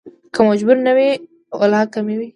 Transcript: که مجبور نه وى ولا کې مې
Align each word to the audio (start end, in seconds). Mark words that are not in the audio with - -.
که 0.33 0.39
مجبور 0.49 0.77
نه 0.85 0.93
وى 0.97 1.09
ولا 1.59 1.81
کې 1.91 1.99
مې 2.05 2.15